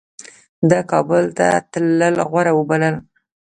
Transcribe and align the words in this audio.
ده 0.69 0.79
کابل 0.91 1.23
ته 1.37 1.47
تلل 1.71 2.15
غوره 2.29 2.51
وبلل. 2.55 2.95